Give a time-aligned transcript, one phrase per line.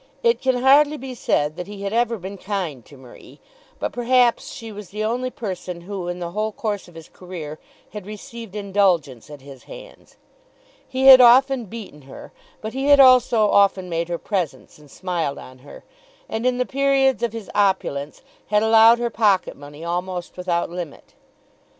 [0.23, 3.39] It can hardly be said that he had ever been kind to Marie,
[3.77, 7.59] but perhaps she was the only person who in the whole course of his career
[7.91, 10.17] had received indulgence at his hands.
[10.87, 15.37] He had often beaten her; but he had also often made her presents and smiled
[15.37, 15.83] on her,
[16.27, 21.13] and in the periods of his opulence, had allowed her pocket money almost without limit.